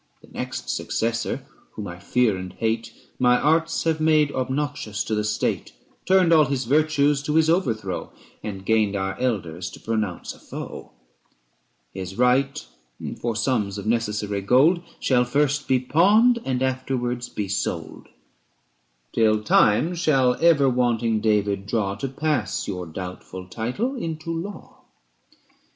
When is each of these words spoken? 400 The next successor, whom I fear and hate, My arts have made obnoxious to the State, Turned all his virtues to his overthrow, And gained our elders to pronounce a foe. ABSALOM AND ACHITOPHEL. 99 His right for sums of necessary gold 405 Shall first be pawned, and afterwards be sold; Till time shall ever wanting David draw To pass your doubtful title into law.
400 0.21 0.33
The 0.33 0.39
next 0.39 0.69
successor, 0.71 1.45
whom 1.73 1.85
I 1.87 1.99
fear 1.99 2.35
and 2.35 2.53
hate, 2.53 2.91
My 3.19 3.37
arts 3.37 3.83
have 3.83 4.01
made 4.01 4.31
obnoxious 4.31 5.03
to 5.03 5.13
the 5.13 5.23
State, 5.23 5.73
Turned 6.07 6.33
all 6.33 6.45
his 6.45 6.65
virtues 6.65 7.21
to 7.21 7.35
his 7.35 7.51
overthrow, 7.51 8.11
And 8.41 8.65
gained 8.65 8.95
our 8.95 9.15
elders 9.19 9.69
to 9.69 9.79
pronounce 9.79 10.33
a 10.33 10.39
foe. 10.39 10.93
ABSALOM 11.93 11.93
AND 11.93 12.01
ACHITOPHEL. 12.01 12.01
99 12.01 12.03
His 12.03 12.17
right 13.11 13.19
for 13.21 13.35
sums 13.35 13.77
of 13.77 13.85
necessary 13.85 14.41
gold 14.41 14.77
405 14.77 15.03
Shall 15.05 15.25
first 15.25 15.67
be 15.67 15.79
pawned, 15.79 16.39
and 16.45 16.63
afterwards 16.63 17.29
be 17.29 17.47
sold; 17.47 18.07
Till 19.13 19.43
time 19.43 19.93
shall 19.93 20.33
ever 20.43 20.67
wanting 20.67 21.19
David 21.21 21.67
draw 21.67 21.93
To 21.93 22.07
pass 22.07 22.67
your 22.67 22.87
doubtful 22.87 23.47
title 23.47 23.95
into 23.95 24.31
law. 24.31 24.81